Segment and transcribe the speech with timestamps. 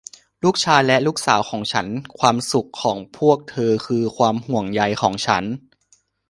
[0.43, 1.87] ลูกชายและลูกสาวของฉัน
[2.19, 5.43] ความสุขของพวกเธอคือความห่วงใยของฉัน